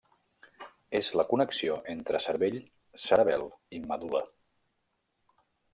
És 0.99 1.09
la 1.21 1.25
connexió 1.33 1.75
entre 1.95 2.23
cervell, 2.29 2.59
cerebel 3.07 3.47
i 3.81 3.85
medul·la. 3.93 4.27